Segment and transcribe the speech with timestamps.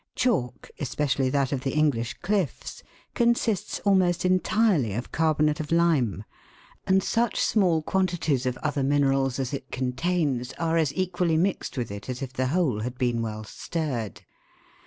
[0.15, 2.81] Chalk, especially that of the English cliffs,
[3.13, 6.23] consists almost entirely of carbonate of lime,
[6.87, 11.77] and such small quan tities of other minerals as it contains are as equally mixed
[11.77, 14.23] with it as if the whole had been well stirred.